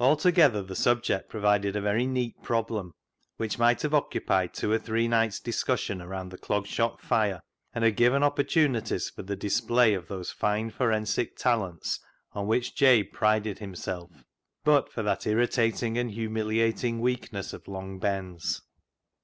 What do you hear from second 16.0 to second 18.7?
humiliating weakness of Long Ben's.